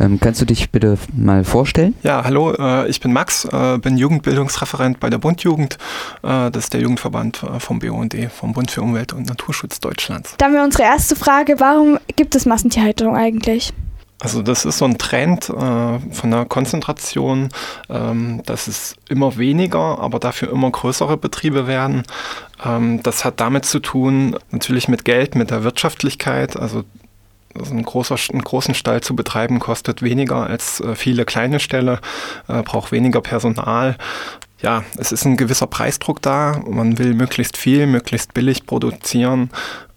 [0.00, 1.94] Ähm, kannst du dich bitte mal vorstellen?
[2.02, 5.78] Ja, hallo, äh, ich bin Max, äh, bin Jugendbildungsreferent bei der Bundjugend.
[6.22, 10.34] Äh, das ist der Jugendverband äh, vom BUND, vom Bund für Umwelt und Naturschutz Deutschlands.
[10.38, 13.72] Dann wir unsere erste Frage, warum gibt es Massentierhaltung eigentlich?
[14.20, 17.50] Also das ist so ein Trend äh, von der Konzentration,
[17.90, 22.04] ähm, dass es immer weniger, aber dafür immer größere Betriebe werden.
[22.64, 26.56] Ähm, das hat damit zu tun, natürlich mit Geld, mit der Wirtschaftlichkeit.
[26.56, 26.84] Also
[27.58, 32.00] also ein großer, einen großen Stall zu betreiben kostet weniger als äh, viele kleine Ställe,
[32.48, 33.96] äh, braucht weniger Personal.
[34.60, 36.62] Ja, es ist ein gewisser Preisdruck da.
[36.66, 39.50] Man will möglichst viel, möglichst billig produzieren.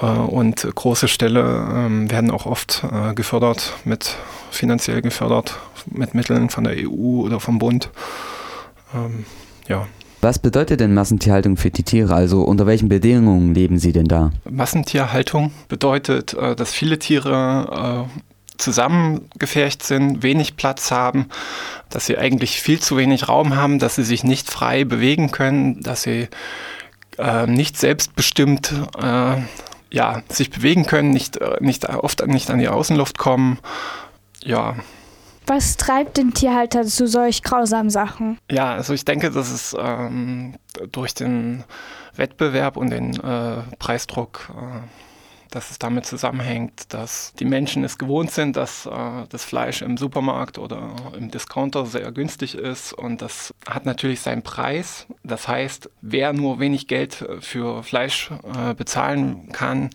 [0.00, 1.40] Äh, und große Ställe
[1.74, 2.84] ähm, werden auch oft
[3.14, 4.16] gefördert, mit
[4.50, 7.90] finanziell gefördert, mit Mitteln von der EU oder vom Bund.
[8.94, 9.26] Ähm,
[9.68, 9.86] ja.
[10.20, 12.12] Was bedeutet denn Massentierhaltung für die Tiere?
[12.14, 14.32] Also unter welchen Bedingungen leben sie denn da?
[14.50, 21.26] Massentierhaltung bedeutet, äh, dass viele Tiere äh, zusammengefercht sind, wenig Platz haben,
[21.90, 25.80] dass sie eigentlich viel zu wenig Raum haben, dass sie sich nicht frei bewegen können,
[25.82, 26.26] dass sie
[27.18, 28.72] äh, nicht selbstbestimmt
[29.90, 33.58] ja, sich bewegen können, nicht, nicht oft nicht an die Außenluft kommen.
[34.44, 34.74] Ja,
[35.48, 38.38] was treibt den Tierhalter zu solch grausamen Sachen?
[38.50, 40.56] Ja, also ich denke, dass es ähm,
[40.92, 41.64] durch den
[42.14, 44.80] Wettbewerb und den äh, Preisdruck, äh,
[45.50, 48.90] dass es damit zusammenhängt, dass die Menschen es gewohnt sind, dass äh,
[49.30, 54.42] das Fleisch im Supermarkt oder im Discounter sehr günstig ist und das hat natürlich seinen
[54.42, 55.06] Preis.
[55.24, 59.90] Das heißt, wer nur wenig Geld für Fleisch äh, bezahlen kann,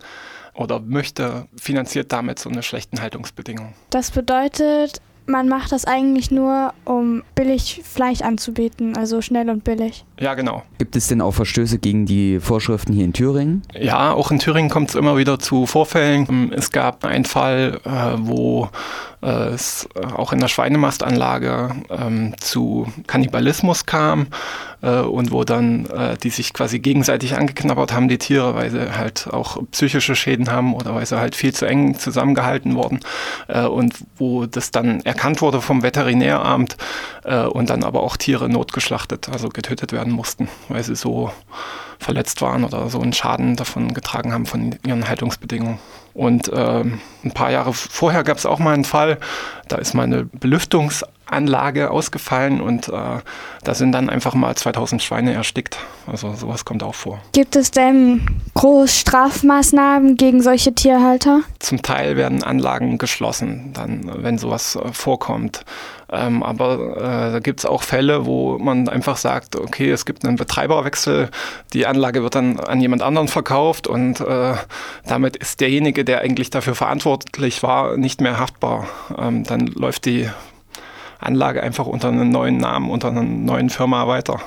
[0.54, 3.74] oder möchte, finanziert damit so eine schlechten Haltungsbedingung.
[3.90, 10.04] Das bedeutet, man macht das eigentlich nur, um billig Fleisch anzubieten, also schnell und billig.
[10.18, 10.62] Ja, genau.
[10.78, 13.62] Gibt es denn auch Verstöße gegen die Vorschriften hier in Thüringen?
[13.74, 16.52] Ja, auch in Thüringen kommt es immer wieder zu Vorfällen.
[16.52, 18.68] Es gab einen Fall, äh, wo
[19.24, 24.26] äh, es auch in der Schweinemastanlage ähm, zu Kannibalismus kam
[24.82, 25.88] äh, und wo dann
[26.22, 30.74] die sich quasi gegenseitig angeknabbert haben, die Tiere, weil sie halt auch psychische Schäden haben
[30.74, 33.00] oder weil sie halt viel zu eng zusammengehalten wurden
[33.70, 36.76] und wo das dann erkannt wurde vom Veterinäramt
[37.24, 41.30] und dann aber auch Tiere notgeschlachtet, also getötet werden mussten, weil sie so
[41.98, 45.78] verletzt waren oder so einen Schaden davon getragen haben von ihren Haltungsbedingungen.
[46.12, 49.18] Und ähm, ein paar Jahre vorher gab es auch mal einen Fall,
[49.68, 50.24] da ist mal eine
[51.24, 52.92] Belüftungsanlage ausgefallen und äh,
[53.62, 55.78] da sind dann einfach mal 2000 Schweine erstickt.
[56.06, 57.20] Also sowas kommt auch vor.
[57.32, 61.40] Gibt es denn große Strafmaßnahmen gegen solche Tierhalter?
[61.58, 65.64] Zum Teil werden Anlagen geschlossen, dann wenn sowas äh, vorkommt.
[66.12, 70.24] Ähm, aber äh, da gibt es auch Fälle, wo man einfach sagt, okay, es gibt
[70.24, 71.30] einen Betreiberwechsel,
[71.72, 74.54] die Anlage wird dann an jemand anderen verkauft und äh,
[75.06, 78.86] damit ist derjenige, der eigentlich dafür verantwortlich war, nicht mehr haftbar.
[79.18, 80.28] Ähm, dann läuft die
[81.18, 84.40] Anlage einfach unter einem neuen Namen, unter einer neuen Firma weiter.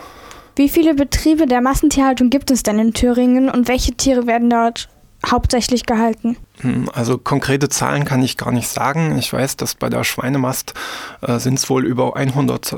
[0.55, 4.89] Wie viele Betriebe der Massentierhaltung gibt es denn in Thüringen und welche Tiere werden dort
[5.31, 6.37] hauptsächlich gehalten?
[6.61, 9.17] Hm, also konkrete Zahlen kann ich gar nicht sagen.
[9.17, 10.73] Ich weiß, dass bei der Schweinemast
[11.21, 12.77] äh, sind es wohl über 100 äh,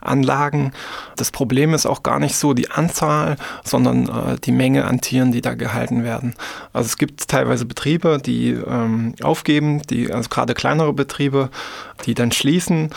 [0.00, 0.72] Anlagen.
[1.16, 5.30] Das Problem ist auch gar nicht so die Anzahl, sondern äh, die Menge an Tieren,
[5.30, 6.34] die da gehalten werden.
[6.72, 11.50] Also es gibt teilweise Betriebe, die ähm, aufgeben, die also gerade kleinere Betriebe,
[12.04, 12.90] die dann schließen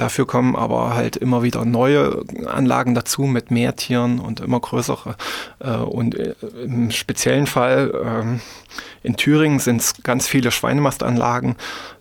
[0.00, 5.14] Dafür kommen aber halt immer wieder neue Anlagen dazu mit mehr Tieren und immer größere.
[5.58, 6.34] Äh, und äh,
[6.64, 8.40] im speziellen Fall ähm,
[9.02, 11.56] in Thüringen sind es ganz viele Schweinemastanlagen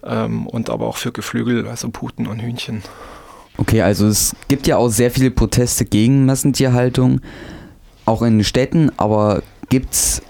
[0.05, 2.83] ähm, und aber auch für Geflügel, also Puten und Hühnchen.
[3.57, 7.19] Okay, also es gibt ja auch sehr viele Proteste gegen Massentierhaltung,
[8.05, 10.21] auch in Städten, aber gibt es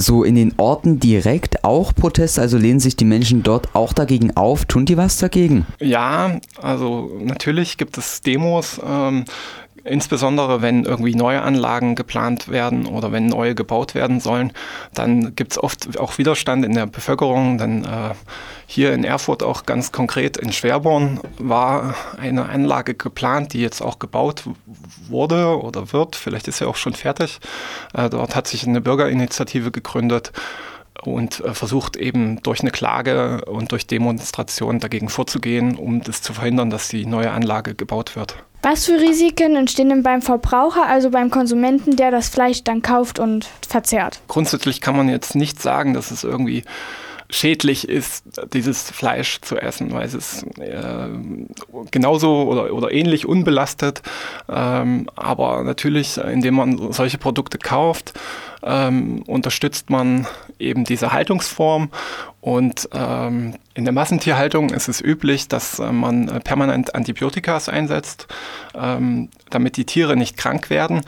[0.00, 2.40] so in den Orten direkt auch Proteste?
[2.40, 4.64] Also lehnen sich die Menschen dort auch dagegen auf?
[4.64, 5.66] Tun die was dagegen?
[5.80, 8.80] Ja, also natürlich gibt es Demos.
[8.84, 9.24] Ähm,
[9.88, 14.52] insbesondere wenn irgendwie neue Anlagen geplant werden oder wenn neue gebaut werden sollen,
[14.94, 17.58] dann gibt es oft auch Widerstand in der Bevölkerung.
[17.58, 18.14] Dann äh,
[18.66, 23.98] hier in Erfurt auch ganz konkret in Schwerborn war eine Anlage geplant, die jetzt auch
[23.98, 24.44] gebaut
[25.08, 26.16] wurde oder wird.
[26.16, 27.40] Vielleicht ist sie auch schon fertig.
[27.94, 30.32] Äh, dort hat sich eine Bürgerinitiative gegründet
[31.02, 36.32] und äh, versucht eben durch eine Klage und durch Demonstration dagegen vorzugehen, um das zu
[36.32, 38.36] verhindern, dass die neue Anlage gebaut wird.
[38.62, 43.18] Was für Risiken entstehen denn beim Verbraucher, also beim Konsumenten, der das Fleisch dann kauft
[43.18, 44.20] und verzehrt?
[44.28, 46.64] Grundsätzlich kann man jetzt nicht sagen, dass es irgendwie
[47.30, 51.08] schädlich ist, dieses Fleisch zu essen, weil es ist äh,
[51.90, 54.02] genauso oder, oder ähnlich unbelastet.
[54.48, 58.18] Ähm, aber natürlich, indem man solche Produkte kauft,
[58.62, 60.26] ähm, unterstützt man
[60.58, 61.90] eben diese Haltungsform.
[62.40, 68.26] Und ähm, in der Massentierhaltung ist es üblich, dass äh, man äh, permanent Antibiotikas einsetzt,
[68.74, 71.02] ähm, damit die Tiere nicht krank werden.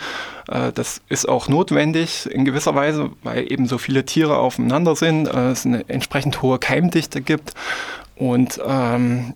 [0.49, 5.26] Äh, das ist auch notwendig in gewisser Weise, weil eben so viele Tiere aufeinander sind,
[5.26, 7.55] es eine entsprechend hohe Keimdichte gibt.
[8.14, 9.34] Und ähm,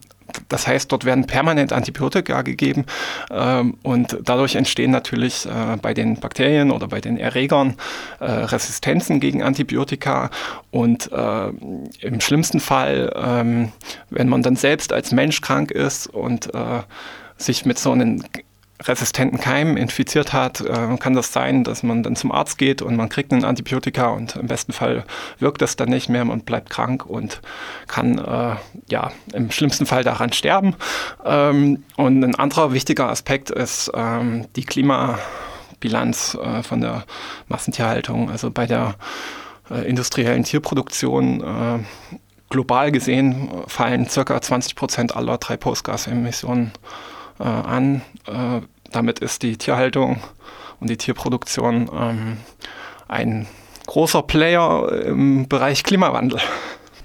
[0.48, 2.84] das heißt, dort werden permanent Antibiotika gegeben
[3.30, 7.74] ähm, und dadurch entstehen natürlich äh, bei den Bakterien oder bei den Erregern
[8.20, 10.30] äh, Resistenzen gegen Antibiotika.
[10.70, 11.48] Und äh,
[12.00, 13.72] im schlimmsten Fall, ähm,
[14.10, 16.50] wenn man dann selbst als Mensch krank ist und
[17.36, 18.22] sich mit so einem
[18.82, 22.96] resistenten Keim infiziert hat, äh, kann das sein, dass man dann zum Arzt geht und
[22.96, 25.04] man kriegt ein Antibiotika und im besten Fall
[25.38, 27.40] wirkt das dann nicht mehr, man bleibt krank und
[27.86, 28.56] kann äh,
[28.90, 30.74] ja im schlimmsten Fall daran sterben.
[31.24, 37.04] Ähm, und ein anderer wichtiger Aspekt ist ähm, die Klimabilanz äh, von der
[37.46, 38.28] Massentierhaltung.
[38.30, 38.96] Also bei der
[39.70, 41.78] äh, industriellen Tierproduktion äh,
[42.50, 44.40] global gesehen fallen ca.
[44.40, 48.02] 20 Prozent aller Treibhausgasemissionen äh, an.
[48.26, 48.60] Äh,
[48.90, 50.20] damit ist die Tierhaltung
[50.80, 52.36] und die Tierproduktion ähm,
[53.08, 53.46] ein
[53.86, 56.40] großer Player im Bereich Klimawandel.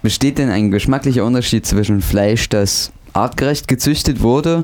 [0.02, 4.64] Besteht denn ein geschmacklicher Unterschied zwischen Fleisch, das artgerecht gezüchtet wurde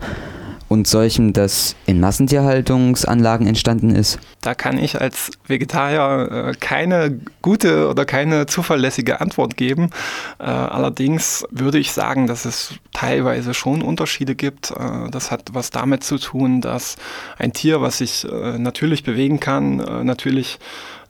[0.68, 4.20] und solchem, das in Massentierhaltungsanlagen entstanden ist?
[4.42, 9.92] Da kann ich als Vegetarier äh, keine gute oder keine zuverlässige Antwort geben.
[10.40, 14.72] Äh, allerdings würde ich sagen, dass es teilweise schon Unterschiede gibt.
[14.72, 16.96] Äh, das hat was damit zu tun, dass
[17.38, 18.26] ein Tier, was sich
[18.58, 20.60] natürlich bewegen kann, natürlich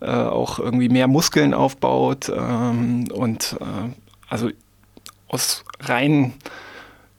[0.00, 3.56] auch irgendwie mehr Muskeln aufbaut ähm, und
[4.28, 4.50] also
[5.28, 6.34] aus rein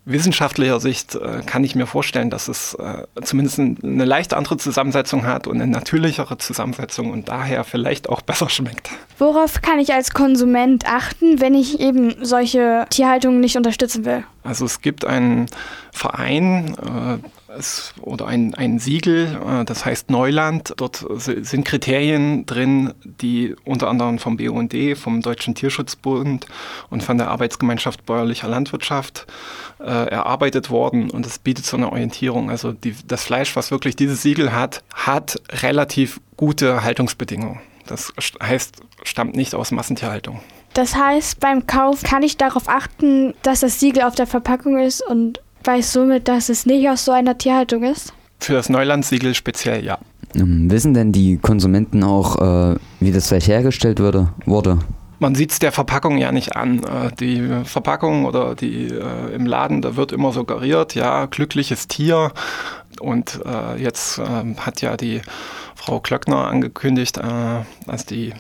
[0.07, 5.25] wissenschaftlicher Sicht äh, kann ich mir vorstellen, dass es äh, zumindest eine leicht andere Zusammensetzung
[5.25, 8.89] hat und eine natürlichere Zusammensetzung und daher vielleicht auch besser schmeckt.
[9.19, 14.23] Worauf kann ich als Konsument achten, wenn ich eben solche Tierhaltungen nicht unterstützen will?
[14.43, 15.47] Also es gibt einen
[15.91, 16.75] Verein,
[17.46, 17.46] äh,
[18.01, 20.73] oder ein, ein Siegel, äh, das heißt Neuland.
[20.77, 26.45] Dort sind Kriterien drin, die unter anderem vom BUND, vom Deutschen Tierschutzbund
[26.89, 29.27] und von der Arbeitsgemeinschaft bäuerlicher Landwirtschaft
[29.79, 32.49] äh, erarbeitet worden und es bietet so eine Orientierung.
[32.49, 37.59] Also die, das Fleisch, was wirklich dieses Siegel hat, hat relativ gute Haltungsbedingungen.
[37.85, 38.11] Das
[38.41, 40.41] heißt, stammt nicht aus Massentierhaltung.
[40.73, 45.01] Das heißt, beim Kauf kann ich darauf achten, dass das Siegel auf der Verpackung ist
[45.01, 48.13] und weiß somit, dass es nicht aus so einer Tierhaltung ist?
[48.39, 49.97] Für das Neulandsiegel speziell ja.
[50.35, 54.79] Ähm, wissen denn die Konsumenten auch, äh, wie das Fleisch hergestellt würde, wurde?
[55.19, 56.83] Man sieht es der Verpackung ja nicht an.
[56.83, 62.31] Äh, die Verpackung oder die äh, im Laden, da wird immer suggeriert, ja, glückliches Tier.
[62.99, 65.21] Und äh, jetzt äh, hat ja die
[65.75, 68.33] Frau Klöckner angekündigt, äh, als die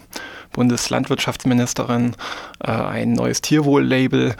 [0.53, 2.15] Bundeslandwirtschaftsministerin,
[2.63, 4.35] äh, ein neues Tierwohl-Label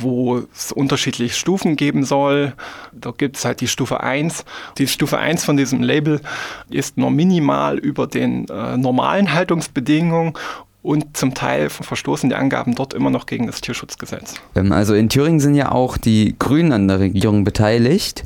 [0.00, 2.54] wo es unterschiedliche Stufen geben soll.
[2.92, 4.44] Da gibt es halt die Stufe 1.
[4.78, 6.20] Die Stufe 1 von diesem Label
[6.70, 10.34] ist nur minimal über den äh, normalen Haltungsbedingungen
[10.82, 14.34] und zum Teil verstoßen die Angaben dort immer noch gegen das Tierschutzgesetz.
[14.54, 18.22] Ähm, also in Thüringen sind ja auch die Grünen an der Regierung beteiligt.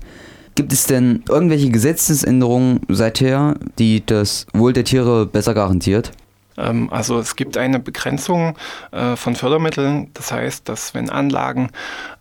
[0.54, 6.12] Gibt es denn irgendwelche Gesetzesänderungen seither, die das Wohl der Tiere besser garantiert?
[6.56, 8.56] Ähm, also es gibt eine Begrenzung
[8.90, 10.10] äh, von Fördermitteln.
[10.14, 11.70] Das heißt, dass wenn Anlagen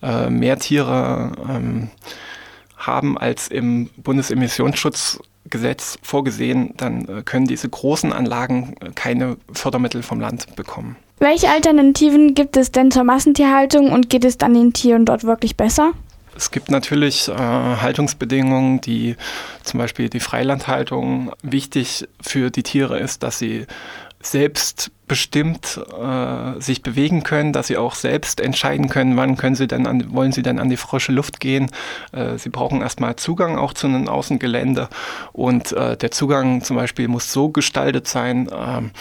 [0.01, 1.89] äh, mehr Tiere ähm,
[2.77, 10.55] haben als im Bundesemissionsschutzgesetz vorgesehen, dann äh, können diese großen Anlagen keine Fördermittel vom Land
[10.55, 10.95] bekommen.
[11.19, 15.55] Welche Alternativen gibt es denn zur Massentierhaltung und geht es dann den Tieren dort wirklich
[15.55, 15.91] besser?
[16.35, 19.17] Es gibt natürlich äh, Haltungsbedingungen, die
[19.63, 23.67] zum Beispiel die Freilandhaltung wichtig für die Tiere ist, dass sie
[24.23, 29.67] selbst selbstbestimmt äh, sich bewegen können, dass sie auch selbst entscheiden können, wann können sie
[29.67, 31.69] denn an, wollen sie denn an die frische Luft gehen.
[32.13, 34.87] Äh, sie brauchen erstmal Zugang auch zu einem Außengelände
[35.33, 38.91] und äh, der Zugang zum Beispiel muss so gestaltet sein, ähm,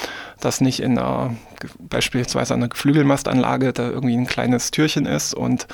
[0.41, 1.35] dass nicht in einer
[1.79, 5.67] beispielsweise einer Geflügelmastanlage da irgendwie ein kleines Türchen ist und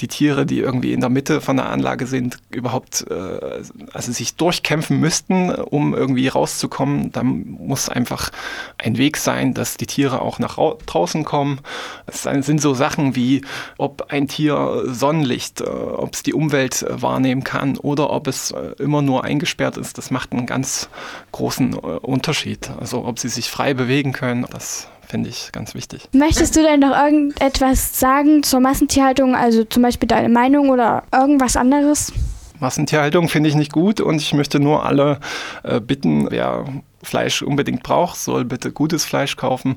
[0.00, 4.36] die Tiere, die irgendwie in der Mitte von der Anlage sind, überhaupt äh, also sich
[4.36, 7.10] durchkämpfen müssten, um irgendwie rauszukommen.
[7.12, 8.30] Da muss einfach
[8.78, 11.60] ein Weg sein, dass die Tiere auch nach draußen kommen.
[12.06, 13.42] Es sind so Sachen wie,
[13.76, 18.50] ob ein Tier Sonnenlicht, äh, ob es die Umwelt äh, wahrnehmen kann oder ob es
[18.50, 19.98] äh, immer nur eingesperrt ist.
[19.98, 20.88] Das macht einen ganz
[21.32, 22.70] großen Unterschied.
[22.78, 26.08] Also ob sie sich frei bewegen können, das finde ich ganz wichtig.
[26.12, 31.56] Möchtest du denn noch irgendetwas sagen zur Massentierhaltung, also zum Beispiel deine Meinung oder irgendwas
[31.56, 32.12] anderes?
[32.60, 35.20] Massentierhaltung finde ich nicht gut und ich möchte nur alle
[35.62, 36.64] äh, bitten, wer
[37.02, 39.76] Fleisch unbedingt braucht, soll bitte gutes Fleisch kaufen,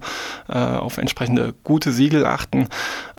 [0.50, 2.68] äh, auf entsprechende gute Siegel achten.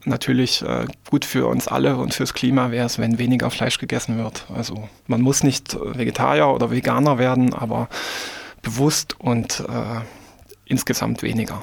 [0.05, 4.19] Natürlich äh, gut für uns alle und fürs Klima wäre es, wenn weniger Fleisch gegessen
[4.19, 4.47] wird.
[4.55, 7.89] Also man muss nicht Vegetarier oder Veganer werden, aber
[8.63, 10.01] bewusst und äh,
[10.65, 11.63] insgesamt weniger.